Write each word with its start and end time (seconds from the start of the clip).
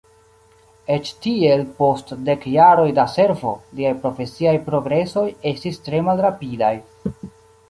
Eĉ 0.93 1.09
tiel, 1.25 1.61
post 1.81 2.13
dek 2.29 2.47
jaroj 2.53 2.87
da 3.01 3.05
servo, 3.17 3.53
liaj 3.81 3.93
profesiaj 4.07 4.55
progresoj 4.71 5.27
estis 5.53 5.79
tre 5.89 6.03
malrapidaj. 6.11 6.73